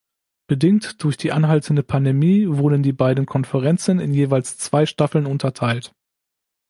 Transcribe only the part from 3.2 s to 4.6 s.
Konferenzen in jeweils